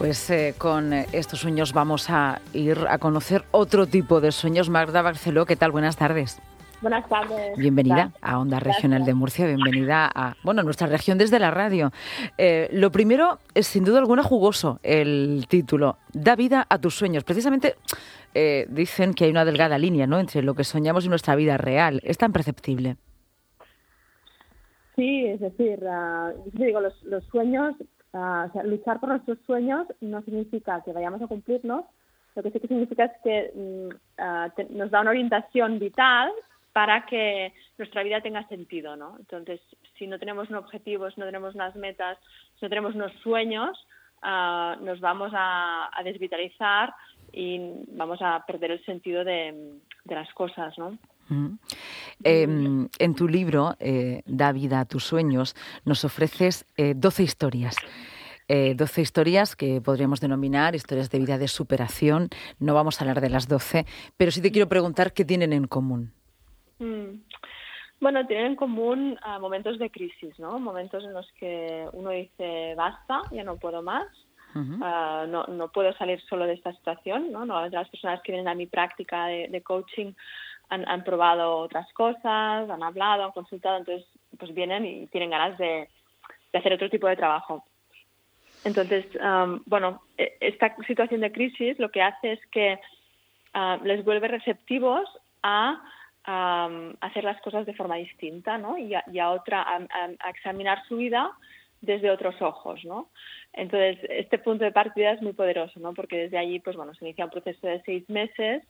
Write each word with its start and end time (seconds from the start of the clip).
Pues 0.00 0.30
eh, 0.30 0.54
con 0.56 0.94
estos 0.94 1.40
sueños 1.40 1.74
vamos 1.74 2.08
a 2.08 2.40
ir 2.54 2.78
a 2.88 2.96
conocer 2.96 3.44
otro 3.50 3.86
tipo 3.86 4.22
de 4.22 4.32
sueños. 4.32 4.70
Magda 4.70 5.02
Barceló, 5.02 5.44
¿qué 5.44 5.56
tal? 5.56 5.72
Buenas 5.72 5.98
tardes. 5.98 6.40
Buenas 6.80 7.06
tardes. 7.06 7.54
Bienvenida 7.58 8.10
a 8.22 8.38
Onda 8.38 8.60
Regional 8.60 9.04
de 9.04 9.12
Murcia, 9.12 9.46
bienvenida 9.46 10.10
a 10.14 10.36
bueno, 10.42 10.62
nuestra 10.62 10.86
región 10.86 11.18
desde 11.18 11.38
la 11.38 11.50
radio. 11.50 11.90
Eh, 12.38 12.70
lo 12.72 12.90
primero 12.90 13.40
es 13.52 13.66
sin 13.66 13.84
duda 13.84 13.98
alguna 13.98 14.22
jugoso 14.22 14.80
el 14.82 15.44
título, 15.50 15.98
Da 16.14 16.34
vida 16.34 16.66
a 16.70 16.78
tus 16.78 16.94
sueños. 16.94 17.22
Precisamente 17.22 17.74
eh, 18.32 18.66
dicen 18.70 19.12
que 19.12 19.24
hay 19.24 19.30
una 19.30 19.44
delgada 19.44 19.76
línea 19.76 20.06
¿no? 20.06 20.18
entre 20.18 20.40
lo 20.40 20.54
que 20.54 20.64
soñamos 20.64 21.04
y 21.04 21.10
nuestra 21.10 21.36
vida 21.36 21.58
real. 21.58 22.00
¿Es 22.04 22.16
tan 22.16 22.32
perceptible? 22.32 22.96
Sí, 24.96 25.26
es 25.26 25.40
decir, 25.40 25.78
uh, 25.82 26.50
digo, 26.54 26.80
los, 26.80 27.02
los 27.02 27.22
sueños 27.24 27.74
Ah, 28.12 28.46
o 28.48 28.52
sea, 28.52 28.62
luchar 28.64 28.98
por 28.98 29.10
nuestros 29.10 29.38
sueños 29.46 29.86
no 30.00 30.20
significa 30.22 30.82
que 30.84 30.92
vayamos 30.92 31.22
a 31.22 31.28
cumplirlos, 31.28 31.84
lo 32.34 32.42
que 32.42 32.50
sí 32.50 32.60
que 32.60 32.68
significa 32.68 33.04
es 33.04 33.12
que 33.22 33.52
mm, 33.54 33.96
ah, 34.18 34.48
nos 34.70 34.90
da 34.90 35.00
una 35.00 35.10
orientación 35.10 35.78
vital 35.78 36.32
para 36.72 37.04
que 37.06 37.52
nuestra 37.78 38.02
vida 38.02 38.20
tenga 38.20 38.46
sentido, 38.48 38.96
¿no? 38.96 39.16
Entonces, 39.18 39.60
si 39.98 40.06
no 40.06 40.18
tenemos 40.18 40.48
unos 40.50 40.64
objetivos, 40.64 41.16
no 41.18 41.24
tenemos 41.24 41.54
unas 41.54 41.74
metas, 41.76 42.18
si 42.58 42.64
no 42.64 42.68
tenemos 42.68 42.94
unos 42.94 43.12
sueños, 43.22 43.76
ah, 44.22 44.76
nos 44.80 45.00
vamos 45.00 45.32
a, 45.34 45.90
desvitalizar 46.04 46.94
y 47.32 47.84
vamos 47.92 48.20
a 48.22 48.44
perder 48.46 48.72
el 48.72 48.84
sentido 48.84 49.24
de, 49.24 49.78
las 50.06 50.32
cosas, 50.34 50.76
¿no? 50.78 50.98
Em, 52.24 52.88
en 52.98 53.14
tu 53.14 53.28
libro, 53.28 53.76
eh, 53.78 54.22
Da 54.26 54.52
vida 54.52 54.80
a 54.80 54.84
tus 54.84 55.04
sueños, 55.04 55.54
nos 55.84 56.04
ofreces 56.04 56.66
eh, 56.76 56.94
12 56.94 57.22
historias. 57.22 57.76
Eh, 58.48 58.74
12 58.74 59.00
historias 59.00 59.54
que 59.54 59.80
podríamos 59.80 60.20
denominar 60.20 60.74
historias 60.74 61.08
de 61.10 61.20
vida 61.20 61.38
de 61.38 61.46
superación. 61.46 62.28
No 62.58 62.74
vamos 62.74 63.00
a 63.00 63.04
hablar 63.04 63.20
de 63.20 63.30
las 63.30 63.46
12, 63.46 63.86
pero 64.16 64.32
sí 64.32 64.42
te 64.42 64.50
quiero 64.50 64.68
preguntar 64.68 65.12
qué 65.12 65.24
tienen 65.24 65.52
en 65.52 65.66
común. 65.66 66.12
Mm. 66.80 67.22
Bueno, 68.00 68.26
tienen 68.26 68.46
en 68.46 68.56
común 68.56 69.18
ah, 69.22 69.38
momentos 69.38 69.78
de 69.78 69.90
crisis, 69.90 70.36
¿no? 70.38 70.58
Momentos 70.58 71.04
en 71.04 71.12
los 71.12 71.30
que 71.38 71.86
uno 71.92 72.10
dice, 72.10 72.74
basta, 72.74 73.20
ya 73.30 73.44
no 73.44 73.56
puedo 73.56 73.82
más, 73.82 74.08
ah, 74.54 75.26
no, 75.28 75.44
no 75.44 75.70
puedo 75.70 75.92
salir 75.92 76.18
solo 76.22 76.46
de 76.46 76.54
esta 76.54 76.72
situación, 76.72 77.30
¿no? 77.30 77.40
Normalmente 77.44 77.76
las 77.76 77.90
personas 77.90 78.20
que 78.22 78.32
vienen 78.32 78.48
a 78.48 78.54
mi 78.54 78.66
práctica 78.66 79.26
de 79.26 79.62
coaching 79.62 80.14
han, 80.70 81.04
probado 81.04 81.58
otras 81.58 81.92
cosas, 81.92 82.70
han 82.70 82.82
hablado, 82.82 83.24
han 83.24 83.32
consultado, 83.32 83.78
entonces 83.78 84.06
pues 84.38 84.54
vienen 84.54 84.86
y 84.86 85.06
tienen 85.08 85.30
ganas 85.30 85.58
de, 85.58 85.88
hacer 86.54 86.72
otro 86.72 86.88
tipo 86.88 87.08
de 87.08 87.16
trabajo. 87.16 87.64
Entonces, 88.64 89.04
um, 89.16 89.62
bueno, 89.66 90.02
e, 90.16 90.36
esta 90.40 90.74
situación 90.86 91.20
de 91.20 91.32
crisis 91.32 91.78
lo 91.78 91.90
que 91.90 92.02
hace 92.02 92.32
es 92.32 92.40
que 92.52 92.78
uh, 93.54 93.84
les 93.84 94.04
vuelve 94.04 94.28
receptivos 94.28 95.08
a 95.42 95.82
um, 96.26 96.94
hacer 97.00 97.24
las 97.24 97.40
cosas 97.42 97.66
de 97.66 97.74
forma 97.74 97.96
distinta, 97.96 98.58
¿no? 98.58 98.78
Y 98.78 98.94
a, 98.94 99.30
otra, 99.30 99.62
a, 99.62 100.30
examinar 100.30 100.82
su 100.86 100.96
vida 100.96 101.30
desde 101.80 102.10
otros 102.10 102.40
ojos, 102.42 102.84
¿no? 102.84 103.08
Entonces, 103.52 103.98
este 104.08 104.38
punto 104.38 104.64
de 104.64 104.70
partida 104.70 105.12
es 105.12 105.22
muy 105.22 105.32
poderoso, 105.32 105.80
¿no? 105.80 105.92
Porque 105.92 106.18
desde 106.18 106.38
allí, 106.38 106.60
pues 106.60 106.76
bueno, 106.76 106.94
se 106.94 107.04
inicia 107.04 107.24
un 107.24 107.32
proceso 107.32 107.66
de 107.66 107.82
seis 107.82 108.08
meses 108.08 108.62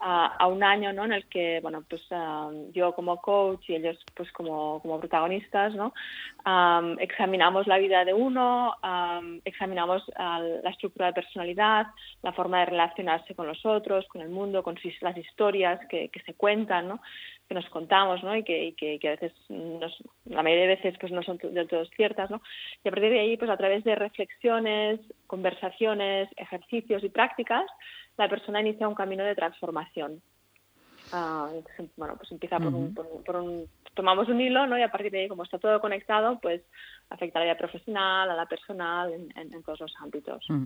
a, 0.00 0.46
un 0.46 0.62
año, 0.62 0.92
¿no? 0.92 1.04
En 1.04 1.12
el 1.12 1.26
que, 1.26 1.60
bueno, 1.60 1.84
pues 1.88 2.02
yo 2.72 2.94
como 2.94 3.20
coach 3.20 3.68
y 3.68 3.74
ellos, 3.74 3.98
pues 4.14 4.30
como, 4.32 4.80
como 4.80 4.98
protagonistas, 4.98 5.74
¿no? 5.74 5.92
examinamos 6.98 7.66
la 7.66 7.78
vida 7.78 8.04
de 8.04 8.12
uno, 8.12 8.74
examinamos 9.44 10.02
la 10.16 10.70
estructura 10.70 11.06
de 11.06 11.14
personalidad, 11.14 11.86
la 12.22 12.32
forma 12.32 12.60
de 12.60 12.66
relacionarse 12.66 13.34
con 13.34 13.46
los 13.46 13.64
otros, 13.64 14.06
con 14.08 14.22
el 14.22 14.28
mundo, 14.28 14.62
con 14.62 14.76
las 15.00 15.16
historias 15.16 15.80
que, 15.88 16.08
que 16.08 16.20
se 16.20 16.34
cuentan, 16.34 16.88
¿no? 16.88 17.00
Que 17.48 17.54
nos 17.54 17.68
contamos, 17.68 18.22
¿no? 18.22 18.36
Y 18.36 18.42
que, 18.42 18.74
que, 18.76 19.08
a 19.08 19.12
veces, 19.12 19.32
la 19.48 20.42
mayoría 20.42 20.66
de 20.66 20.76
veces, 20.76 20.94
pues 20.98 21.12
no 21.12 21.22
son 21.22 21.38
del 21.38 21.68
todo 21.68 21.84
ciertas, 21.96 22.30
¿no? 22.30 22.40
Y 22.82 22.88
a 22.88 22.90
partir 22.90 23.10
de 23.10 23.20
ahí, 23.20 23.36
pues 23.36 23.50
a 23.50 23.56
través 23.56 23.84
de 23.84 23.94
reflexiones, 23.94 25.00
conversaciones, 25.26 26.28
ejercicios 26.36 27.04
y 27.04 27.08
prácticas, 27.10 27.66
la 28.16 28.28
persona 28.28 28.60
inicia 28.60 28.88
un 28.88 28.94
camino 28.94 29.24
de 29.24 29.34
transformación. 29.34 30.22
Ah, 31.12 31.50
bueno, 31.96 32.16
pues 32.16 32.32
empieza 32.32 32.58
por, 32.58 32.74
un, 32.74 32.94
por, 32.94 33.36
un, 33.36 33.68
tomamos 33.94 34.28
un 34.28 34.40
hilo, 34.40 34.66
¿no? 34.66 34.78
Y 34.78 34.82
a 34.82 34.90
partir 34.90 35.12
de 35.12 35.20
ahí, 35.20 35.28
como 35.28 35.42
está 35.42 35.58
todo 35.58 35.80
conectado, 35.80 36.38
pues 36.40 36.62
afecta 37.10 37.38
a 37.38 37.42
la 37.42 37.52
vida 37.52 37.58
profesional, 37.58 38.30
a 38.30 38.34
la 38.34 38.46
personal, 38.46 39.12
en, 39.12 39.62
todos 39.62 39.80
los 39.80 39.94
ámbitos. 40.00 40.44
Mm. 40.48 40.64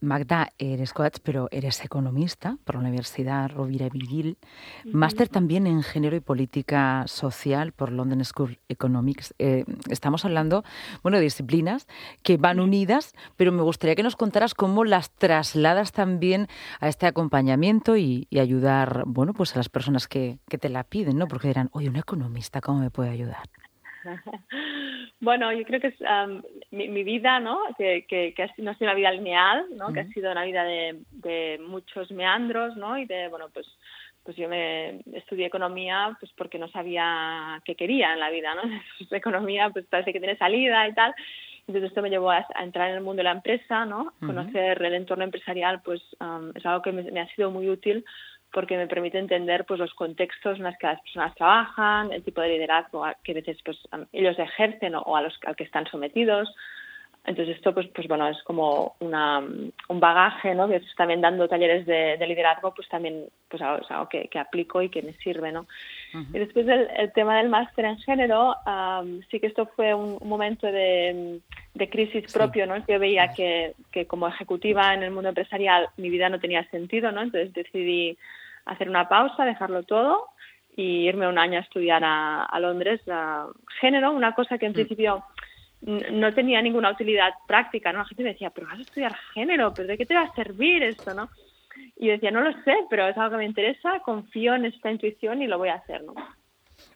Magda, 0.00 0.50
eres 0.58 0.92
coach, 0.92 1.18
pero 1.22 1.48
eres 1.50 1.84
economista 1.84 2.56
por 2.64 2.76
la 2.76 2.80
Universidad 2.82 3.50
Rovira 3.50 3.88
Virgil, 3.88 4.38
máster 4.84 5.28
también 5.28 5.66
en 5.66 5.82
Género 5.82 6.16
y 6.16 6.20
Política 6.20 7.04
Social 7.06 7.72
por 7.72 7.92
London 7.92 8.24
School 8.24 8.58
Economics. 8.68 9.34
Eh, 9.38 9.64
estamos 9.88 10.24
hablando, 10.24 10.64
bueno, 11.02 11.18
de 11.18 11.24
disciplinas 11.24 11.86
que 12.22 12.36
van 12.36 12.60
unidas, 12.60 13.14
pero 13.36 13.52
me 13.52 13.62
gustaría 13.62 13.94
que 13.94 14.02
nos 14.02 14.16
contaras 14.16 14.54
cómo 14.54 14.84
las 14.84 15.10
trasladas 15.10 15.92
también 15.92 16.48
a 16.80 16.88
este 16.88 17.06
acompañamiento 17.06 17.96
y, 17.96 18.26
ayudar, 18.40 19.02
bueno, 19.06 19.34
pues 19.34 19.54
a 19.54 19.58
las 19.58 19.68
personas 19.68 20.08
que, 20.08 20.38
que 20.48 20.56
te 20.56 20.70
la 20.70 20.82
piden, 20.82 21.18
¿no? 21.18 21.28
Porque 21.28 21.48
dirán, 21.48 21.68
oye, 21.72 21.90
un 21.90 21.96
economista, 21.96 22.62
¿cómo 22.62 22.80
me 22.80 22.90
puede 22.90 23.10
ayudar? 23.10 23.42
Bueno, 25.20 25.52
yo 25.52 25.64
creo 25.64 25.80
que 25.80 25.88
es 25.88 26.00
mi, 26.70 27.04
vida, 27.04 27.40
¿no? 27.40 27.60
Que, 27.76 28.06
que, 28.08 28.32
que, 28.34 28.50
no 28.58 28.70
ha 28.70 28.74
sido 28.74 28.90
una 28.90 28.94
vida 28.94 29.12
lineal, 29.12 29.66
¿no? 29.76 29.92
Que 29.92 30.00
ha 30.00 30.08
sido 30.08 30.32
una 30.32 30.44
vida 30.44 30.64
de, 30.64 30.98
de, 31.10 31.60
muchos 31.62 32.10
meandros, 32.10 32.74
¿no? 32.76 32.96
Y 32.96 33.04
de, 33.04 33.28
bueno, 33.28 33.48
pues 33.52 33.66
pues 34.22 34.36
yo 34.36 34.48
me 34.48 35.00
estudié 35.14 35.46
economía 35.46 36.16
pues 36.20 36.30
porque 36.36 36.58
no 36.58 36.68
sabía 36.68 37.60
qué 37.64 37.74
quería 37.74 38.12
en 38.12 38.20
la 38.20 38.30
vida, 38.30 38.54
¿no? 38.54 38.62
Pues, 38.98 39.12
economía 39.12 39.70
pues 39.70 39.86
parece 39.86 40.12
que 40.12 40.20
tiene 40.20 40.36
salida 40.36 40.86
y 40.88 40.94
tal. 40.94 41.14
Entonces 41.66 41.90
esto 41.90 42.02
me 42.02 42.10
llevó 42.10 42.30
a, 42.30 42.46
entrar 42.60 42.90
en 42.90 42.96
el 42.96 43.02
mundo 43.02 43.20
de 43.20 43.24
la 43.24 43.32
empresa, 43.32 43.84
¿no? 43.86 44.12
Conocer 44.20 44.82
el 44.82 44.94
entorno 44.94 45.24
empresarial 45.24 45.80
pues 45.82 46.02
es 46.54 46.66
algo 46.66 46.82
que 46.82 46.92
me, 46.92 47.20
ha 47.20 47.34
sido 47.34 47.50
muy 47.50 47.68
útil 47.68 48.04
porque 48.52 48.76
me 48.76 48.86
permite 48.86 49.18
entender 49.18 49.64
pues 49.64 49.78
los 49.78 49.94
contextos 49.94 50.58
en 50.58 50.64
los 50.64 50.76
que 50.78 50.86
las 50.86 51.00
personas 51.00 51.34
trabajan, 51.34 52.12
el 52.12 52.22
tipo 52.22 52.40
de 52.40 52.48
liderazgo 52.48 53.04
que 53.22 53.32
a 53.32 53.34
veces 53.34 53.58
pues 53.64 53.78
ellos 54.12 54.38
ejercen 54.38 54.94
o, 54.94 55.16
a 55.16 55.22
los 55.22 55.38
al 55.46 55.56
que 55.56 55.64
están 55.64 55.86
sometidos. 55.86 56.54
Entonces 57.24 57.56
esto 57.56 57.74
pues 57.74 57.86
pues 57.94 58.08
bueno 58.08 58.28
es 58.28 58.42
como 58.44 58.96
una, 59.00 59.38
un 59.40 60.00
bagaje, 60.00 60.54
¿no? 60.54 60.68
Que 60.68 60.80
también 60.96 61.20
dando 61.20 61.48
talleres 61.48 61.84
de, 61.84 62.16
liderazgo 62.26 62.72
pues 62.74 62.88
también 62.88 63.26
pues 63.48 63.62
es 63.62 63.90
algo 63.90 64.08
que, 64.08 64.28
que, 64.28 64.38
aplico 64.38 64.80
y 64.80 64.88
que 64.88 65.02
me 65.02 65.12
sirve, 65.14 65.52
¿no? 65.52 65.66
Y 66.32 66.38
después 66.38 66.66
el, 66.66 66.88
el, 66.96 67.12
tema 67.12 67.36
del 67.36 67.50
máster 67.50 67.84
en 67.84 67.98
género, 67.98 68.56
sí 69.30 69.38
que 69.38 69.48
esto 69.48 69.66
fue 69.76 69.92
un, 69.92 70.18
momento 70.26 70.66
de, 70.66 71.40
de 71.74 71.90
crisis 71.90 72.32
propio, 72.32 72.66
¿no? 72.66 72.76
Yo 72.86 72.98
veía 72.98 73.32
que, 73.32 73.74
que 73.92 74.06
como 74.06 74.26
ejecutiva 74.26 74.94
en 74.94 75.02
el 75.02 75.10
mundo 75.10 75.28
empresarial 75.28 75.88
mi 75.98 76.08
vida 76.08 76.30
no 76.30 76.40
tenía 76.40 76.68
sentido, 76.70 77.12
¿no? 77.12 77.20
Entonces 77.20 77.52
decidí 77.52 78.16
hacer 78.64 78.88
una 78.88 79.08
pausa, 79.08 79.44
dejarlo 79.44 79.82
todo 79.82 80.28
y 80.76 81.08
irme 81.08 81.28
un 81.28 81.38
año 81.38 81.58
a 81.58 81.62
estudiar 81.62 82.02
a, 82.04 82.58
Londres 82.60 83.00
género, 83.80 84.12
una 84.12 84.34
cosa 84.34 84.58
que 84.58 84.66
en 84.66 84.72
mm. 84.72 84.74
principio 84.74 85.24
no 85.82 86.34
tenía 86.34 86.60
ninguna 86.60 86.90
utilidad 86.90 87.32
práctica, 87.46 87.92
¿no? 87.92 88.00
La 88.00 88.04
gente 88.04 88.22
me 88.22 88.32
decía, 88.32 88.50
pero 88.50 88.66
vas 88.66 88.78
a 88.78 88.82
estudiar 88.82 89.16
género, 89.34 89.74
¿pero 89.74 89.88
de 89.88 89.96
qué 89.98 90.06
te 90.06 90.14
va 90.14 90.22
a 90.22 90.34
servir 90.34 90.82
esto, 90.82 91.14
no? 91.14 91.30
Y 91.96 92.06
yo 92.06 92.12
decía, 92.12 92.30
no 92.30 92.42
lo 92.42 92.52
sé, 92.64 92.74
pero 92.90 93.06
es 93.08 93.16
algo 93.16 93.32
que 93.32 93.36
me 93.38 93.44
interesa, 93.46 94.00
confío 94.00 94.54
en 94.54 94.66
esta 94.66 94.90
intuición 94.90 95.40
y 95.42 95.46
lo 95.46 95.58
voy 95.58 95.68
a 95.68 95.74
hacer, 95.74 96.02
¿no? 96.02 96.14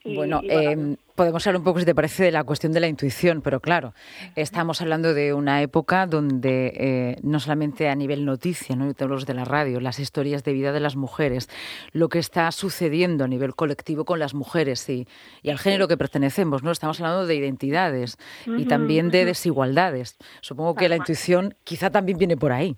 Bueno, 0.05 0.43
em, 0.45 0.97
podemos 1.15 1.47
hablar 1.47 1.61
un 1.61 1.65
poco, 1.65 1.81
si 1.81 1.87
te 1.87 1.95
parece, 1.95 2.25
de 2.25 2.31
la 2.31 2.45
cuestión 2.45 2.73
de 2.73 2.81
la 2.81 2.89
intuición, 2.89 3.41
pero 3.41 3.61
claro, 3.61 3.95
estamos 4.37 4.83
hablando 4.83 5.15
de 5.15 5.33
una 5.33 5.63
época 5.63 6.07
donde 6.07 6.73
eh, 6.77 7.17
no 7.23 7.41
solamente 7.41 7.89
a 7.89 7.95
nivel 7.95 8.27
noticia, 8.27 8.77
¿no? 8.77 8.93
los 9.07 9.27
de 9.27 9.35
la 9.35 9.45
radio, 9.45 9.81
las 9.81 9.99
historias 9.99 10.45
de 10.45 10.53
vida 10.53 10.73
de 10.73 10.81
las 10.81 10.97
mujeres, 10.97 11.49
lo 11.93 12.09
que 12.11 12.19
está 12.19 12.51
sucediendo 12.53 13.25
a 13.25 13.29
nivel 13.29 13.55
colectivo 13.55 14.05
con 14.05 14.19
las 14.19 14.35
mujeres 14.35 14.87
y, 14.89 15.09
y 15.43 15.51
al 15.51 15.59
género 15.59 15.89
que 15.89 15.97
pertenecemos, 15.97 16.63
¿no? 16.63 16.71
Estamos 16.71 17.01
hablando 17.01 17.27
de 17.27 17.35
identidades 17.35 18.19
y 18.47 18.67
también 18.67 19.11
de 19.11 19.25
desigualdades. 19.25 20.17
Supongo 20.41 20.75
que 20.75 20.89
la 20.89 20.97
intuición 20.97 21.55
quizá 21.65 21.91
también 21.91 22.19
viene 22.19 22.37
por 22.37 22.53
ahí. 22.53 22.77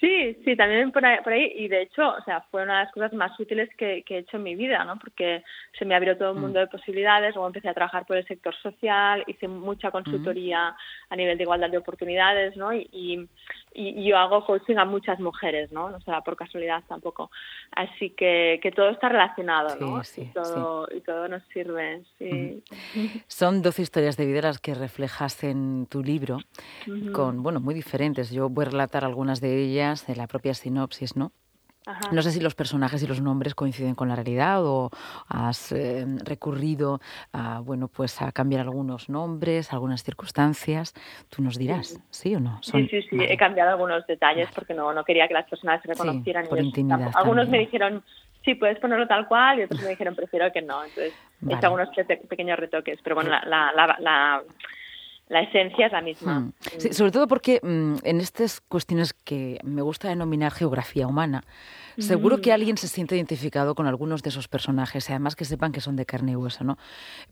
Sí, 0.00 0.34
sí, 0.46 0.56
también 0.56 0.92
por 0.92 1.04
ahí, 1.04 1.52
y 1.56 1.68
de 1.68 1.82
hecho, 1.82 2.08
o 2.08 2.24
sea, 2.24 2.40
fue 2.50 2.62
una 2.62 2.78
de 2.78 2.84
las 2.84 2.92
cosas 2.94 3.12
más 3.12 3.38
útiles 3.38 3.68
que, 3.76 4.02
he 4.08 4.18
hecho 4.18 4.38
en 4.38 4.42
mi 4.42 4.54
vida, 4.54 4.82
¿no? 4.84 4.98
Porque 4.98 5.44
se 5.78 5.84
me 5.84 5.94
abrió 5.94 6.16
todo 6.16 6.32
un 6.32 6.38
mm. 6.38 6.40
mundo 6.40 6.60
de 6.60 6.68
posibilidades, 6.68 7.34
luego 7.34 7.48
empecé 7.48 7.68
a 7.68 7.74
trabajar 7.74 8.06
por 8.06 8.16
el 8.16 8.26
sector 8.26 8.54
social, 8.62 9.22
hice 9.26 9.46
mucha 9.46 9.90
consultoría 9.90 10.74
a 11.10 11.16
nivel 11.16 11.36
de 11.36 11.44
igualdad 11.44 11.68
de 11.68 11.76
oportunidades, 11.76 12.56
¿no? 12.56 12.72
Y, 12.72 13.28
y, 13.74 14.08
yo 14.08 14.16
hago 14.16 14.44
coaching 14.46 14.76
a 14.76 14.86
muchas 14.86 15.20
mujeres, 15.20 15.70
¿no? 15.70 15.90
No 15.90 16.00
será 16.00 16.22
por 16.22 16.34
casualidad 16.34 16.82
tampoco. 16.88 17.30
Así 17.72 18.10
que, 18.10 18.58
que 18.62 18.72
todo 18.72 18.88
está 18.88 19.10
relacionado, 19.10 19.76
¿no? 19.76 20.02
Sí, 20.02 20.22
y, 20.22 20.32
todo, 20.32 20.88
y 20.96 21.00
todo 21.02 21.28
nos 21.28 21.42
sirve, 21.52 22.02
sí. 22.18 22.62
Son 23.28 23.60
12 23.60 23.82
historias 23.82 24.16
de 24.16 24.24
vida 24.24 24.40
las 24.42 24.58
que 24.58 24.74
reflejas 24.74 25.44
en 25.44 25.86
tu 25.86 26.02
libro, 26.02 26.38
con, 27.12 27.42
bueno, 27.42 27.60
muy 27.60 27.74
diferentes. 27.74 28.30
Yo 28.30 28.48
voy 28.48 28.64
a 28.64 28.70
relatar 28.70 29.04
algunas 29.04 29.40
de 29.42 29.62
ellas 29.62 29.89
de 30.06 30.16
la 30.16 30.26
propia 30.26 30.54
sinopsis, 30.54 31.16
¿no? 31.16 31.32
No 32.12 32.20
sé 32.22 32.30
si 32.30 32.40
los 32.40 32.54
personajes 32.54 33.02
y 33.02 33.06
los 33.06 33.20
nombres 33.22 33.54
coinciden 33.54 33.94
con 33.94 34.08
la 34.08 34.14
realidad 34.14 34.64
o 34.64 34.90
has 35.28 35.72
eh, 35.72 36.04
recurrido 36.24 37.00
a, 37.32 37.60
bueno, 37.60 37.88
pues 37.88 38.20
a 38.20 38.32
cambiar 38.32 38.60
algunos 38.60 39.08
nombres, 39.08 39.72
algunas 39.72 40.02
circunstancias. 40.04 40.94
Tú 41.30 41.42
nos 41.42 41.56
dirás, 41.56 41.98
¿sí, 42.10 42.34
o 42.36 42.40
no? 42.40 42.60
Sí, 42.62 42.86
sí, 42.88 43.02
sí. 43.08 43.16
He 43.20 43.36
cambiado 43.36 43.70
algunos 43.70 44.06
detalles 44.06 44.48
porque 44.54 44.74
no, 44.74 44.92
no 44.92 45.04
quería 45.04 45.26
que 45.26 45.34
las 45.34 45.48
personas 45.48 45.80
se 45.80 45.88
reconocieran. 45.88 46.46
por 46.46 46.60
intimidad. 46.60 47.12
Algunos 47.14 47.48
me 47.48 47.58
dijeron, 47.58 48.04
sí, 48.44 48.54
puedes 48.54 48.78
ponerlo 48.78 49.08
tal 49.08 49.26
cual 49.26 49.60
y 49.60 49.62
otros 49.62 49.82
me 49.82 49.88
dijeron, 49.88 50.14
prefiero 50.14 50.52
que 50.52 50.60
no. 50.60 50.84
Entonces, 50.84 51.14
he 51.48 51.54
hecho 51.54 51.66
algunos 51.66 51.88
pequeños 52.28 52.58
retoques. 52.58 53.00
Pero 53.02 53.16
bueno, 53.16 53.30
la, 53.30 53.42
la, 53.46 53.72
la 53.72 53.96
la 53.98 54.42
esencia 55.30 55.86
es 55.86 55.92
la 55.92 56.00
misma. 56.00 56.40
Hmm. 56.40 56.52
sobre 56.92 57.12
todo 57.12 57.28
porque 57.28 57.60
mm, 57.62 57.96
en 58.02 58.20
estas 58.20 58.60
cuestiones 58.60 59.12
que 59.12 59.58
me 59.62 59.82
gusta 59.82 60.08
denominar 60.08 60.50
geografía 60.52 61.06
humana, 61.06 61.44
Seguro 61.98 62.40
que 62.40 62.52
alguien 62.52 62.76
se 62.76 62.88
siente 62.88 63.16
identificado 63.16 63.74
con 63.74 63.86
algunos 63.86 64.22
de 64.22 64.30
esos 64.30 64.48
personajes, 64.48 65.08
además 65.10 65.36
que 65.36 65.44
sepan 65.44 65.72
que 65.72 65.80
son 65.80 65.96
de 65.96 66.06
carne 66.06 66.32
y 66.32 66.36
hueso, 66.36 66.64
¿no? 66.64 66.78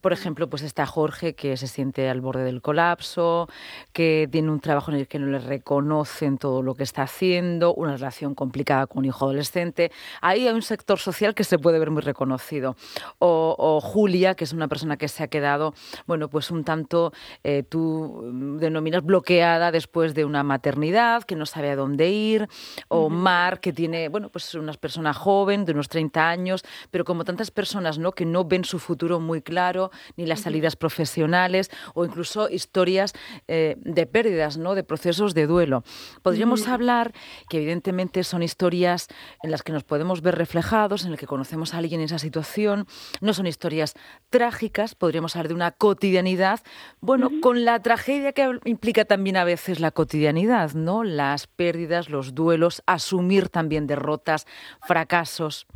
Por 0.00 0.12
ejemplo, 0.12 0.48
pues 0.48 0.62
está 0.62 0.86
Jorge 0.86 1.34
que 1.34 1.56
se 1.56 1.66
siente 1.66 2.08
al 2.08 2.20
borde 2.20 2.44
del 2.44 2.62
colapso, 2.62 3.48
que 3.92 4.28
tiene 4.30 4.50
un 4.50 4.60
trabajo 4.60 4.90
en 4.90 4.98
el 4.98 5.08
que 5.08 5.18
no 5.18 5.26
le 5.26 5.38
reconocen 5.38 6.38
todo 6.38 6.62
lo 6.62 6.74
que 6.74 6.82
está 6.82 7.02
haciendo, 7.02 7.74
una 7.74 7.96
relación 7.96 8.34
complicada 8.34 8.86
con 8.86 9.00
un 9.00 9.04
hijo 9.06 9.24
adolescente. 9.24 9.90
Ahí 10.20 10.46
hay 10.46 10.54
un 10.54 10.62
sector 10.62 10.98
social 10.98 11.34
que 11.34 11.44
se 11.44 11.58
puede 11.58 11.78
ver 11.78 11.90
muy 11.90 12.02
reconocido. 12.02 12.76
O, 13.18 13.80
Julia, 13.80 14.34
que 14.34 14.44
es 14.44 14.52
una 14.52 14.68
persona 14.68 14.96
que 14.96 15.08
se 15.08 15.22
ha 15.22 15.28
quedado, 15.28 15.74
bueno, 16.06 16.28
pues 16.28 16.50
un 16.50 16.64
tanto, 16.64 17.12
eh, 17.44 17.62
tú 17.68 18.56
denominas 18.58 19.04
bloqueada 19.04 19.70
después 19.70 20.14
de 20.14 20.24
una 20.24 20.42
maternidad, 20.42 21.22
que 21.24 21.36
no 21.36 21.46
sabe 21.46 21.70
a 21.70 21.76
dónde 21.76 22.10
ir. 22.10 22.48
O 22.88 23.08
Mar, 23.08 23.60
que 23.60 23.72
tiene, 23.72 24.08
bueno, 24.08 24.28
pues 24.28 24.47
una 24.54 24.72
persona 24.74 25.12
joven, 25.12 25.64
de 25.64 25.72
unos 25.72 25.88
30 25.88 26.28
años, 26.28 26.64
pero 26.90 27.04
como 27.04 27.24
tantas 27.24 27.50
personas 27.50 27.98
¿no? 27.98 28.12
que 28.12 28.24
no 28.24 28.44
ven 28.44 28.64
su 28.64 28.78
futuro 28.78 29.20
muy 29.20 29.42
claro, 29.42 29.90
ni 30.16 30.26
las 30.26 30.40
salidas 30.40 30.76
profesionales, 30.76 31.70
o 31.94 32.04
incluso 32.04 32.48
historias 32.48 33.12
eh, 33.46 33.76
de 33.78 34.06
pérdidas, 34.06 34.56
¿no? 34.56 34.74
de 34.74 34.84
procesos 34.84 35.34
de 35.34 35.46
duelo. 35.46 35.84
Podríamos 36.22 36.68
hablar 36.68 37.12
que 37.48 37.58
evidentemente 37.58 38.24
son 38.24 38.42
historias 38.42 39.08
en 39.42 39.50
las 39.50 39.62
que 39.62 39.72
nos 39.72 39.84
podemos 39.84 40.22
ver 40.22 40.36
reflejados, 40.36 41.04
en 41.04 41.10
las 41.12 41.20
que 41.20 41.26
conocemos 41.26 41.74
a 41.74 41.78
alguien 41.78 42.00
en 42.00 42.06
esa 42.06 42.18
situación, 42.18 42.86
no 43.20 43.34
son 43.34 43.46
historias 43.46 43.94
trágicas, 44.30 44.94
podríamos 44.94 45.36
hablar 45.36 45.48
de 45.48 45.54
una 45.54 45.70
cotidianidad, 45.72 46.60
bueno, 47.00 47.30
con 47.40 47.64
la 47.64 47.80
tragedia 47.80 48.32
que 48.32 48.58
implica 48.64 49.04
también 49.04 49.36
a 49.36 49.44
veces 49.44 49.80
la 49.80 49.90
cotidianidad, 49.90 50.72
¿no? 50.72 51.04
Las 51.04 51.46
pérdidas, 51.46 52.08
los 52.10 52.34
duelos, 52.34 52.82
asumir 52.86 53.48
también 53.48 53.86
derrotas, 53.86 54.37
fracasos. 54.86 55.66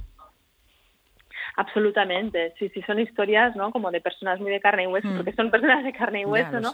Absolutamente, 1.56 2.54
sí, 2.58 2.70
sí, 2.70 2.82
son 2.82 2.98
historias, 2.98 3.54
¿no? 3.56 3.70
Como 3.72 3.90
de 3.90 4.00
personas 4.00 4.40
muy 4.40 4.50
de 4.50 4.60
carne 4.60 4.84
y 4.84 4.86
hueso, 4.86 5.08
hmm. 5.08 5.16
porque 5.16 5.32
son 5.32 5.50
personas 5.50 5.84
de 5.84 5.92
carne 5.92 6.22
y 6.22 6.24
hueso, 6.24 6.60
¿no? 6.60 6.72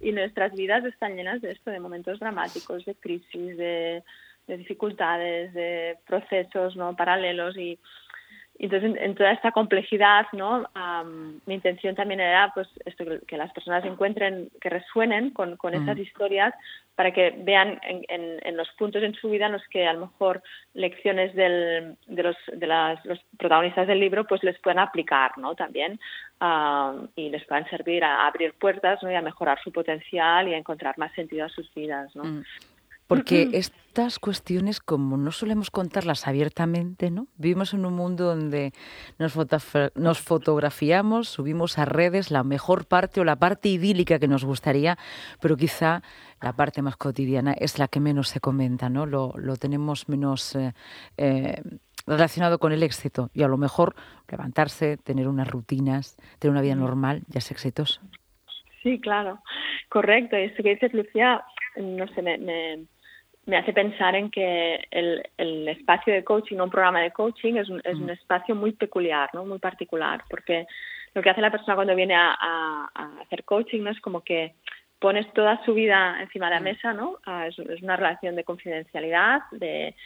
Y 0.00 0.12
nuestras 0.12 0.52
vidas 0.52 0.84
están 0.84 1.16
llenas 1.16 1.40
de 1.40 1.52
esto, 1.52 1.70
de 1.70 1.80
momentos 1.80 2.20
dramáticos, 2.20 2.84
de 2.84 2.94
crisis, 2.94 3.56
de, 3.56 4.04
de 4.46 4.56
dificultades, 4.56 5.52
de 5.52 5.98
procesos, 6.06 6.76
¿no? 6.76 6.94
Paralelos 6.94 7.56
y, 7.56 7.78
entonces, 8.64 8.94
en, 9.00 9.14
toda 9.14 9.32
esta 9.32 9.52
complejidad, 9.52 10.26
¿no? 10.32 10.66
mi 11.46 11.54
intención 11.54 11.94
también 11.94 12.20
era, 12.20 12.52
pues, 12.54 12.68
esto, 12.84 13.04
que 13.26 13.36
las 13.36 13.52
personas 13.52 13.84
encuentren, 13.84 14.50
que 14.60 14.68
resuenen 14.68 15.30
con, 15.30 15.56
con 15.56 15.74
esas 15.74 15.98
historias 15.98 16.52
para 16.94 17.12
que 17.12 17.34
vean 17.38 17.80
en, 17.82 18.04
en, 18.42 18.56
los 18.58 18.68
puntos 18.72 19.02
en 19.02 19.14
su 19.14 19.30
vida 19.30 19.46
en 19.46 19.52
los 19.52 19.66
que 19.68 19.86
a 19.86 19.94
lo 19.94 20.00
mejor 20.00 20.42
lecciones 20.74 21.34
del, 21.34 21.96
de, 22.06 22.22
los, 22.22 22.36
de 22.52 22.66
las, 22.66 23.02
los 23.06 23.18
protagonistas 23.38 23.86
del 23.86 24.00
libro, 24.00 24.26
pues 24.26 24.42
les 24.42 24.58
puedan 24.58 24.80
aplicar, 24.80 25.38
¿no? 25.38 25.54
También 25.54 25.98
y 27.16 27.28
les 27.28 27.44
puedan 27.46 27.68
servir 27.68 28.02
a 28.04 28.26
abrir 28.26 28.54
puertas, 28.54 29.02
¿no? 29.02 29.10
Y 29.10 29.14
a 29.14 29.22
mejorar 29.22 29.58
su 29.62 29.72
potencial 29.72 30.48
y 30.48 30.54
a 30.54 30.58
encontrar 30.58 30.96
más 30.98 31.12
sentido 31.14 31.46
a 31.46 31.50
sus 31.50 31.72
vidas, 31.74 32.14
¿no? 32.16 32.24
Mm. 32.24 32.44
Porque 33.10 33.50
estas 33.54 34.20
cuestiones, 34.20 34.78
como 34.78 35.16
no 35.16 35.32
solemos 35.32 35.72
contarlas 35.72 36.28
abiertamente, 36.28 37.10
¿no? 37.10 37.26
Vivimos 37.38 37.74
en 37.74 37.84
un 37.84 37.94
mundo 37.94 38.24
donde 38.24 38.72
nos, 39.18 39.36
nos 39.96 40.20
fotografiamos, 40.20 41.28
subimos 41.28 41.76
a 41.76 41.86
redes 41.86 42.30
la 42.30 42.44
mejor 42.44 42.86
parte 42.86 43.20
o 43.20 43.24
la 43.24 43.34
parte 43.34 43.68
idílica 43.68 44.20
que 44.20 44.28
nos 44.28 44.44
gustaría, 44.44 44.96
pero 45.40 45.56
quizá 45.56 46.04
la 46.40 46.52
parte 46.52 46.82
más 46.82 46.96
cotidiana 46.96 47.52
es 47.52 47.80
la 47.80 47.88
que 47.88 47.98
menos 47.98 48.28
se 48.28 48.38
comenta, 48.38 48.88
¿no? 48.88 49.06
Lo, 49.06 49.34
lo 49.36 49.56
tenemos 49.56 50.08
menos 50.08 50.54
eh, 50.54 50.72
eh, 51.16 51.60
relacionado 52.06 52.60
con 52.60 52.70
el 52.70 52.84
éxito 52.84 53.30
y 53.34 53.42
a 53.42 53.48
lo 53.48 53.56
mejor 53.56 53.96
levantarse, 54.30 54.98
tener 54.98 55.26
unas 55.26 55.50
rutinas, 55.50 56.16
tener 56.38 56.52
una 56.52 56.62
vida 56.62 56.76
normal 56.76 57.22
ya 57.26 57.38
es 57.38 57.50
exitoso. 57.50 58.00
Sí, 58.84 59.00
claro, 59.00 59.40
correcto. 59.88 60.38
Y 60.38 60.42
eso 60.42 60.62
que 60.62 60.70
dices, 60.70 60.94
Lucía, 60.94 61.42
no 61.76 62.06
sé, 62.14 62.22
me, 62.22 62.38
me 62.38 62.86
me 63.50 63.56
hace 63.56 63.72
pensar 63.72 64.14
en 64.14 64.30
que 64.30 64.86
el, 64.92 65.22
el 65.36 65.68
espacio 65.68 66.14
de 66.14 66.22
coaching 66.22 66.58
un 66.58 66.70
programa 66.70 67.00
de 67.00 67.10
coaching 67.10 67.54
es 67.54 67.68
un, 67.68 67.80
es 67.82 67.96
un 67.96 68.06
mm. 68.06 68.10
espacio 68.10 68.54
muy 68.54 68.70
peculiar, 68.72 69.28
¿no? 69.32 69.44
muy 69.44 69.58
particular, 69.58 70.22
porque 70.30 70.66
lo 71.14 71.20
que 71.20 71.30
hace 71.30 71.40
la 71.40 71.50
persona 71.50 71.74
cuando 71.74 71.96
viene 71.96 72.14
a, 72.14 72.36
a, 72.40 73.10
hacer 73.22 73.42
coaching 73.42 73.82
¿no? 73.82 73.90
es 73.90 74.00
como 74.00 74.20
que 74.20 74.54
pones 75.00 75.26
toda 75.32 75.60
su 75.64 75.74
vida 75.74 76.18
encima 76.20 76.46
de 76.46 76.54
la 76.54 76.60
mm. 76.60 76.64
mesa, 76.64 76.92
¿no? 76.92 77.18
Ah, 77.26 77.48
es, 77.48 77.58
es, 77.58 77.82
una 77.82 77.96
relación 77.96 78.36
de 78.36 78.44
confidencialidad, 78.44 79.40
de 79.50 79.96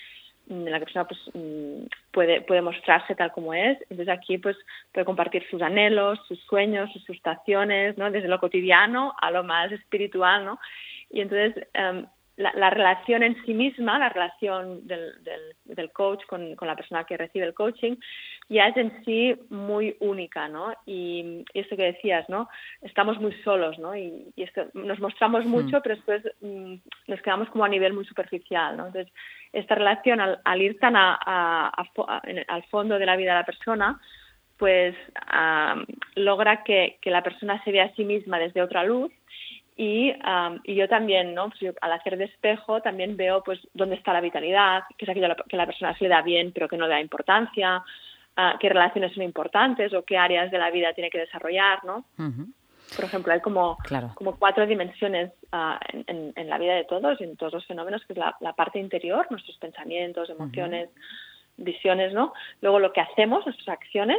en 0.48 0.70
la 0.70 0.78
que 0.78 0.78
la 0.78 0.80
persona 0.80 1.04
pues, 1.06 1.20
mm, 1.34 1.86
puede, 2.12 2.40
puede 2.42 2.62
mostrarse 2.62 3.14
tal 3.14 3.30
como 3.32 3.52
es. 3.52 3.78
Entonces 3.90 4.08
aquí 4.08 4.38
pues 4.38 4.56
puede 4.90 5.04
compartir 5.04 5.46
sus 5.50 5.60
anhelos, 5.60 6.18
sus 6.28 6.40
sueños, 6.44 6.90
sus 6.92 7.04
frustraciones, 7.04 7.98
¿no? 7.98 8.10
Desde 8.10 8.28
lo 8.28 8.40
cotidiano 8.40 9.14
a 9.20 9.30
lo 9.30 9.44
más 9.44 9.70
espiritual, 9.70 10.46
¿no? 10.46 10.58
Y 11.10 11.20
entonces 11.20 11.66
em, 11.74 12.06
la, 12.36 12.70
relación 12.70 13.22
en 13.22 13.36
sí 13.44 13.54
misma, 13.54 13.98
la 13.98 14.08
relación 14.08 14.86
del, 14.86 15.12
del, 15.64 15.92
coach 15.92 16.24
con, 16.26 16.56
con, 16.56 16.66
la 16.66 16.74
persona 16.74 17.04
que 17.04 17.16
recibe 17.16 17.46
el 17.46 17.54
coaching, 17.54 17.96
ya 18.48 18.66
es 18.68 18.76
en 18.76 19.04
sí 19.04 19.34
muy 19.50 19.96
única, 20.00 20.48
¿no? 20.48 20.74
Y, 20.84 21.44
esto 21.54 21.76
que 21.76 21.92
decías, 21.92 22.28
¿no? 22.28 22.48
Estamos 22.82 23.20
muy 23.20 23.32
solos, 23.42 23.78
¿no? 23.78 23.96
Y, 23.96 24.32
esto, 24.36 24.66
nos 24.74 24.98
mostramos 24.98 25.46
mucho, 25.46 25.78
mm. 25.78 25.80
pero 25.82 25.94
después 25.94 26.22
mm, 26.40 26.74
nos 27.06 27.22
quedamos 27.22 27.48
como 27.50 27.64
a 27.64 27.68
nivel 27.68 27.92
muy 27.92 28.04
superficial, 28.04 28.76
¿no? 28.76 28.86
Entonces, 28.86 29.12
esta 29.52 29.76
relación, 29.76 30.20
al, 30.20 30.62
ir 30.62 30.78
tan 30.80 30.96
a, 30.96 31.68
al 31.68 32.62
fondo 32.64 32.98
de 32.98 33.06
la 33.06 33.16
vida 33.16 33.32
de 33.32 33.38
la 33.38 33.46
persona, 33.46 34.00
pues 34.56 34.96
logra 36.16 36.64
que, 36.64 36.98
que 37.00 37.10
la 37.10 37.22
persona 37.22 37.62
se 37.64 37.70
vea 37.70 37.84
a 37.84 37.94
sí 37.94 38.04
misma 38.04 38.38
desde 38.38 38.62
otra 38.62 38.82
luz 38.82 39.12
y, 39.76 40.12
y 40.64 40.74
yo 40.74 40.88
también, 40.88 41.34
¿no? 41.34 41.50
Pues 41.50 41.74
al 41.80 41.92
hacer 41.92 42.16
de 42.16 42.24
espejo 42.24 42.80
también 42.80 43.16
veo 43.16 43.42
pues 43.42 43.58
dónde 43.74 43.96
está 43.96 44.12
la 44.12 44.20
vitalidad, 44.20 44.84
qué 44.96 45.04
es 45.04 45.08
aquello 45.08 45.34
que 45.48 45.56
la 45.56 45.66
persona 45.66 45.96
se 45.98 46.04
le 46.04 46.10
da 46.10 46.22
bien 46.22 46.52
pero 46.52 46.68
que 46.68 46.76
no 46.76 46.86
le 46.86 46.94
da 46.94 47.00
importancia, 47.00 47.82
uh, 48.36 48.58
qué 48.60 48.68
relaciones 48.68 49.12
son 49.14 49.24
importantes 49.24 49.92
o 49.92 50.04
qué 50.04 50.16
áreas 50.16 50.50
de 50.52 50.58
la 50.58 50.70
vida 50.70 50.92
tiene 50.92 51.10
que 51.10 51.18
desarrollar, 51.18 51.84
¿no? 51.84 52.04
Por 52.94 53.04
ejemplo, 53.04 53.32
hay 53.32 53.40
como, 53.40 53.78
como 54.14 54.36
cuatro 54.36 54.66
dimensiones 54.66 55.32
en, 56.06 56.32
en, 56.36 56.48
la 56.48 56.58
vida 56.58 56.74
de 56.74 56.84
todos 56.84 57.20
y 57.20 57.24
en 57.24 57.36
todos 57.36 57.54
los 57.54 57.66
fenómenos, 57.66 58.04
que 58.04 58.12
es 58.12 58.18
la, 58.18 58.36
la 58.40 58.52
parte 58.52 58.78
interior, 58.78 59.26
nuestros 59.30 59.56
pensamientos, 59.56 60.28
emociones, 60.30 60.90
visiones, 61.56 62.12
¿no? 62.12 62.34
Luego 62.60 62.78
lo 62.78 62.92
que 62.92 63.00
hacemos, 63.00 63.46
nuestras 63.46 63.68
acciones, 63.68 64.18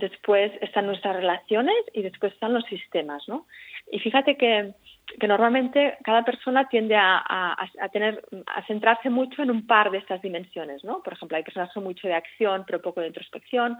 después 0.00 0.50
están 0.60 0.86
nuestras 0.86 1.16
relaciones 1.16 1.76
y 1.92 2.02
después 2.02 2.32
están 2.32 2.52
los 2.52 2.64
sistemas, 2.64 3.22
¿no? 3.28 3.46
Y 3.90 3.98
fíjate 4.00 4.36
que, 4.36 4.74
que 5.18 5.28
normalmente 5.28 5.98
cada 6.02 6.24
persona 6.24 6.68
tiende 6.68 6.96
a, 6.96 7.22
a, 7.26 7.88
tener, 7.90 8.22
a 8.46 8.66
centrarse 8.66 9.10
mucho 9.10 9.42
en 9.42 9.50
un 9.50 9.66
par 9.66 9.90
de 9.90 9.98
estas 9.98 10.22
dimensiones, 10.22 10.82
¿no? 10.84 11.02
Por 11.02 11.12
ejemplo, 11.12 11.36
hay 11.36 11.44
personas 11.44 11.68
que 11.68 11.74
son 11.74 11.84
mucho 11.84 12.08
de 12.08 12.14
acción, 12.14 12.64
pero 12.66 12.82
poco 12.82 13.00
de 13.00 13.08
introspección. 13.08 13.76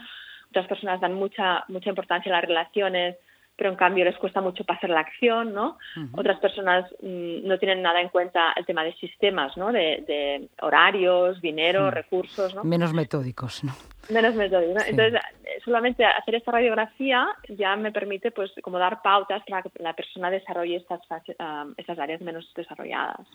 Otras 0.50 0.67
personas 0.67 1.00
dan 1.00 1.15
mucha, 1.15 1.65
mucha 1.69 1.91
importancia 1.91 2.31
a 2.31 2.37
las 2.37 2.45
relaciones, 2.45 3.17
pero 3.61 3.73
en 3.73 3.77
cambio 3.77 4.07
les 4.07 4.17
cuesta 4.17 4.41
mucho 4.41 4.65
pasar 4.65 4.89
la 4.89 5.00
acción, 5.00 5.53
¿no? 5.53 5.77
Otras 6.12 6.41
personas 6.41 6.91
mm, 7.03 7.47
no 7.47 7.59
tienen 7.59 7.83
nada 7.83 8.00
en 8.00 8.09
cuenta 8.09 8.55
el 8.57 8.65
tema 8.65 8.83
de 8.85 8.95
sistemas, 8.95 9.55
¿no? 9.59 9.71
De, 9.71 10.49
horarios, 10.62 11.43
dinero, 11.43 11.91
recursos, 11.91 12.55
¿no? 12.55 12.65
Menos 12.65 12.95
metódicos, 12.95 13.62
¿no? 13.62 13.75
Menos 14.09 14.35
metódicos, 14.35 14.83
Entonces, 14.89 15.21
solamente 15.64 16.05
hacer 16.05 16.35
esta 16.37 16.52
radiografía 16.52 17.29
ya 17.49 17.76
me 17.76 17.93
permite, 17.93 18.31
pues, 18.31 18.50
como 18.62 18.79
dar 18.79 19.02
pautas 19.02 19.43
para 19.49 19.62
que 19.62 19.71
la 19.79 19.95
persona 19.95 20.31
desarrolle 20.31 20.76
estas, 20.76 21.00
ah, 21.38 21.67
estas 21.76 21.99
áreas 21.99 22.21
menos 22.21 22.50
desarrolladas. 22.55 23.26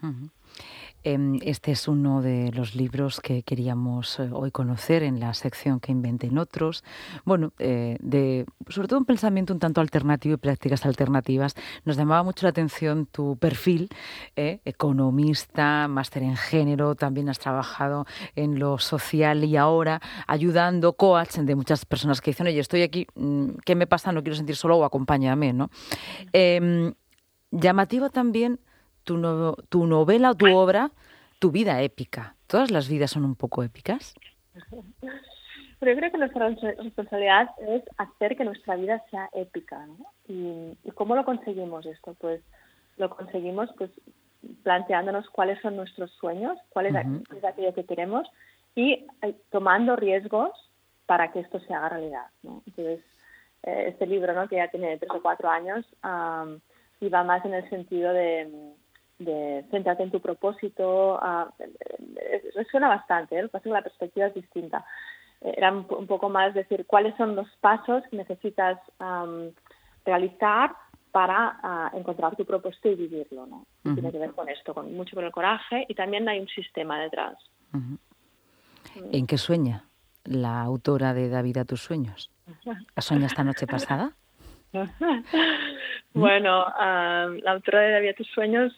Este 1.06 1.72
es 1.72 1.88
uno 1.88 2.24
de 2.24 2.52
los 2.52 2.74
libros 2.74 3.22
que 3.22 3.44
queríamos 3.44 4.20
eh, 4.20 4.30
hoy 4.32 4.50
conocer 4.50 5.04
en 5.04 5.20
la 5.20 5.36
sección 5.36 5.80
que 5.80 5.92
inventen 5.92 6.40
otros. 6.40 6.84
Bueno, 7.26 7.54
eh, 7.60 7.98
de, 8.00 8.46
sobre 8.70 8.88
todo 8.88 8.98
un 8.98 9.06
pensamiento 9.06 9.54
un 9.54 9.60
tanto 9.60 9.82
alternativo 9.82 10.34
y 10.34 10.38
prácticas 10.38 10.84
alternativas. 10.84 11.54
Nos 11.84 11.96
llamaba 11.96 12.24
mucho 12.24 12.48
la 12.48 12.50
atención 12.50 13.06
tu 13.06 13.38
perfil, 13.38 13.90
eh, 14.36 14.62
economista, 14.66 15.88
máster 15.88 16.24
en 16.24 16.38
género, 16.38 16.96
también 16.96 17.30
has 17.30 17.38
trabajado 17.38 18.08
en 18.36 18.58
lo 18.58 18.80
social 18.80 19.44
y 19.44 19.58
ahora 19.58 20.02
ayudando, 20.26 20.94
coach 20.94 21.36
de 21.38 21.56
muchas 21.56 21.86
personas 21.86 22.20
que 22.20 22.32
dicen, 22.32 22.48
oye, 22.48 22.60
estoy 22.60 22.82
aquí, 22.82 23.06
mm, 23.14 23.58
¿qué 23.64 23.76
me 23.76 23.86
pasa? 23.86 24.12
No 24.12 24.24
quiero 24.24 24.36
sentir 24.36 24.56
solo 24.56 24.78
o 24.78 24.86
acompáñame, 24.86 25.54
¿no? 25.54 25.70
Em, 26.34 26.96
llamativo 27.52 28.10
también 28.10 28.60
tu, 29.06 29.56
tu 29.70 29.86
novela 29.86 30.32
o 30.32 30.36
tu 30.36 30.54
obra, 30.54 30.92
tu 31.40 31.52
vida 31.52 31.82
épica. 31.82 32.36
¿Todas 32.48 32.72
las 32.72 32.90
vidas 32.90 33.12
son 33.12 33.24
un 33.24 33.36
poco 33.36 33.64
épicas? 33.64 34.14
Pero 35.80 35.92
yo 35.92 35.98
creo 35.98 36.12
que 36.12 36.18
nuestra 36.18 36.50
responsabilidad 36.50 37.50
es 37.60 37.84
hacer 37.98 38.36
que 38.36 38.46
nuestra 38.46 38.76
vida 38.76 39.04
sea 39.12 39.30
épica. 39.34 39.86
¿no? 39.86 39.98
¿Y, 40.28 40.92
cómo 40.94 41.16
lo 41.16 41.26
conseguimos 41.26 41.86
esto? 41.86 42.16
Pues 42.20 42.42
lo 42.98 43.10
conseguimos 43.10 43.70
pues 43.78 43.92
planteándonos 44.64 45.30
cuáles 45.30 45.60
son 45.62 45.76
nuestros 45.76 46.12
sueños, 46.12 46.58
cuál 46.70 46.88
es, 46.88 46.96
aquello 47.44 47.74
que 47.74 47.86
queremos 47.86 48.28
y 48.76 49.06
eh, 49.22 49.36
tomando 49.52 49.96
riesgos 49.96 50.52
para 51.06 51.32
que 51.32 51.42
esto 51.42 51.60
se 51.60 51.74
haga 51.74 51.90
realidad. 51.90 52.26
¿no? 52.44 52.62
Entonces, 52.68 53.02
eh, 53.64 53.86
este 53.90 54.08
libro, 54.08 54.34
¿no? 54.34 54.48
que 54.48 54.58
ya 54.58 54.70
tiene 54.70 54.98
tres 54.98 55.12
o 55.12 55.22
cuatro 55.22 55.50
años, 55.50 55.86
y 57.02 57.10
va 57.10 57.24
más 57.24 57.44
en 57.46 57.54
el 57.54 57.70
sentido 57.70 58.14
de 58.14 58.74
de 59.19 59.65
centrarte 59.72 60.03
en 60.03 60.12
tu 60.12 60.19
propósito, 60.19 61.19
resuena 62.53 62.89
bastante, 62.89 63.38
¿eh? 63.38 63.41
lo 63.43 63.48
que 63.48 63.51
pasa 63.51 63.60
es 63.60 63.63
que 63.63 63.69
la 63.69 63.81
perspectiva 63.81 64.27
es 64.27 64.34
distinta. 64.34 64.86
Era 65.41 65.72
un, 65.72 65.86
poco 65.86 66.29
más 66.29 66.53
decir 66.53 66.86
cuáles 66.88 67.15
son 67.17 67.36
los 67.36 67.48
pasos 67.62 68.03
que 68.10 68.17
necesitas 68.17 68.79
realizar 70.05 70.75
para 71.12 71.91
encontrar 71.93 72.36
tu 72.36 72.45
propósito 72.45 72.89
y 72.89 72.95
vivirlo. 72.95 73.45
¿no? 73.45 73.65
Tiene 73.84 74.12
que 74.12 74.19
ver 74.19 74.31
con 74.31 74.50
esto, 74.50 74.74
con 74.74 74.93
mucho 74.95 75.15
con 75.15 75.24
el 75.24 75.31
coraje 75.31 75.86
y 75.88 75.93
también 75.93 76.27
hay 76.27 76.39
un 76.39 76.48
sistema 76.48 77.00
detrás. 77.00 77.38
¿En 79.12 79.27
qué 79.27 79.38
sueña 79.38 79.86
la 80.24 80.62
autora 80.62 81.13
de 81.13 81.29
David 81.29 81.57
a 81.57 81.65
tus 81.65 81.81
sueños? 81.81 82.31
¿La 82.95 83.01
sueña 83.01 83.27
esta 83.27 83.43
noche 83.43 83.67
pasada? 83.67 84.13
bueno, 86.13 86.65
la 86.77 87.51
autora 87.51 87.82
de 87.82 87.91
David 87.91 88.15
tus 88.15 88.27
sueños 88.27 88.74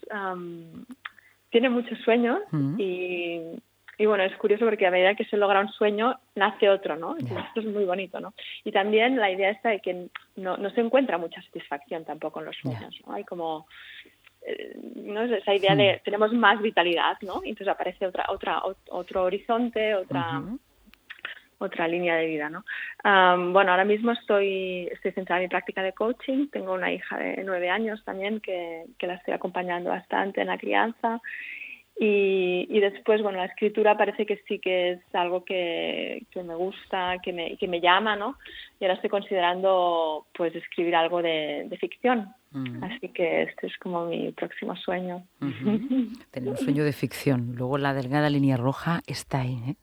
tiene 1.50 1.70
muchos 1.70 1.98
sueños 2.00 2.39
y, 2.77 4.06
bueno, 4.06 4.24
es 4.24 4.36
curioso 4.38 4.66
porque 4.66 4.86
a 4.86 4.92
medida 4.92 5.16
que 5.16 5.25
se 5.25 5.38
logra 5.38 5.60
un 5.60 5.70
sueño, 5.70 6.20
nace 6.36 6.70
otro, 6.70 6.96
¿no? 6.98 7.18
Esto 7.18 7.60
es 7.60 7.66
muy 7.66 7.86
bonito, 7.86 8.20
¿no? 8.20 8.34
Y 8.63 8.72
también 8.72 9.18
la 9.18 9.32
idea 9.32 9.50
está 9.50 9.70
de 9.70 9.80
que 9.80 10.10
no, 10.36 10.58
no 10.58 10.70
se 10.70 10.82
encuentra 10.82 11.18
mucha 11.18 11.42
satisfacción 11.42 12.06
tampoco 12.06 12.39
en 12.39 12.46
los 12.46 12.56
sueños, 12.58 12.96
¿no? 13.06 13.13
Hay 13.13 13.24
como 13.24 13.66
eh, 14.48 14.77
¿no? 14.96 15.24
esa 15.24 15.54
idea 15.54 15.75
de 15.75 16.00
tenemos 16.06 16.32
más 16.32 16.62
vitalidad, 16.62 17.18
¿no? 17.22 17.42
Y 17.44 17.50
entonces 17.50 17.68
aparece 17.68 18.06
otra, 18.06 18.25
otra, 18.30 18.62
otro 18.89 19.24
horizonte, 19.24 19.96
otra, 19.96 20.42
otra 21.60 21.88
línea 21.88 22.16
de 22.16 22.28
vida, 22.28 22.50
¿no? 22.50 22.64
bueno, 23.52 23.72
ahora 23.72 23.86
mismo 23.86 24.12
estoy, 24.12 24.88
estoy 24.92 25.12
centrada 25.12 25.42
en 25.42 25.46
mi 25.46 25.50
práctica 25.50 25.82
de 25.82 25.94
coaching. 25.94 26.48
Tengo 26.50 26.74
una 26.74 26.92
hija 26.92 27.18
de 27.18 27.44
nueve 27.44 27.70
años 27.70 28.04
también 28.04 28.40
que, 28.42 28.86
que 28.98 29.08
la 29.08 29.16
estoy 29.16 29.34
acompañando 29.34 29.90
bastante 29.90 30.42
en 30.42 30.48
la 30.48 30.58
crianza. 30.58 31.22
Y, 32.00 32.68
y, 32.70 32.80
después, 32.80 33.24
bueno, 33.24 33.40
la 33.40 33.46
escritura 33.46 33.98
parece 33.98 34.28
que 34.28 34.38
sí 34.48 34.60
que 34.60 34.92
es 34.92 35.16
algo 35.16 35.44
que, 35.44 36.28
que 36.30 36.44
me 36.44 36.54
gusta, 36.54 37.16
que 37.24 37.34
me, 37.34 37.58
que 37.58 37.68
me 37.68 37.82
llama, 37.82 38.16
¿no? 38.16 38.38
Y 38.80 38.84
ahora 38.84 38.94
estoy 38.94 39.10
considerando, 39.10 40.28
pues, 40.36 40.56
escribir 40.56 40.96
algo 40.96 41.24
de 41.24 41.76
ficción. 41.80 42.36
Así 42.82 43.10
que 43.10 43.44
este 43.44 43.68
es 43.68 43.78
como 43.78 44.06
mi 44.06 44.32
próximo 44.32 44.76
sueño. 44.76 45.24
Tener 46.32 46.50
un 46.50 46.58
sueño 46.58 46.84
de 46.84 46.94
ficción. 46.94 47.56
Luego 47.56 47.78
la 47.78 47.94
delgada 47.94 48.30
línea 48.30 48.58
roja 48.58 49.02
está 49.08 49.42
ahí. 49.42 49.60
¿eh? 49.68 49.76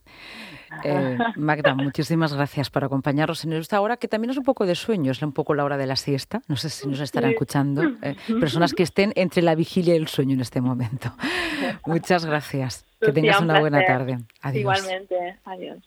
Eh, 0.84 1.18
Magda, 1.36 1.74
muchísimas 1.74 2.34
gracias 2.34 2.70
por 2.70 2.84
acompañarnos 2.84 3.44
en 3.44 3.52
esta 3.52 3.80
hora, 3.80 3.96
que 3.96 4.08
también 4.08 4.30
es 4.30 4.36
un 4.36 4.44
poco 4.44 4.66
de 4.66 4.74
sueño, 4.74 5.12
es 5.12 5.22
un 5.22 5.32
poco 5.32 5.54
la 5.54 5.64
hora 5.64 5.76
de 5.76 5.86
la 5.86 5.96
siesta. 5.96 6.42
No 6.48 6.56
sé 6.56 6.70
si 6.70 6.88
nos 6.88 7.00
estarán 7.00 7.30
escuchando 7.30 7.82
eh, 8.02 8.16
personas 8.40 8.72
que 8.72 8.82
estén 8.82 9.12
entre 9.16 9.42
la 9.42 9.54
vigilia 9.54 9.94
y 9.94 9.98
el 9.98 10.08
sueño 10.08 10.34
en 10.34 10.40
este 10.40 10.60
momento. 10.60 11.14
Muchas 11.86 12.24
gracias. 12.26 12.84
Que 13.00 13.12
tengas 13.12 13.40
una 13.40 13.60
buena 13.60 13.84
tarde. 13.84 14.18
Adiós. 14.40 14.60
Igualmente. 14.60 15.36
Adiós. 15.44 15.78